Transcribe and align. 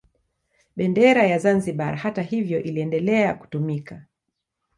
Bendera 0.75 1.23
ya 1.27 1.37
Zanzibar 1.39 1.95
hata 1.95 2.21
hivyo 2.21 2.59
iliendelea 2.63 3.33
kutumika 3.33 4.05